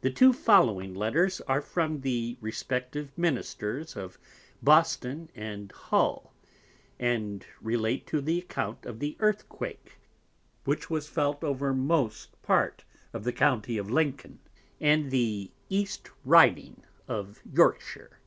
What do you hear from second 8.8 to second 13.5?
of the Earthquake, which was felt over most part of the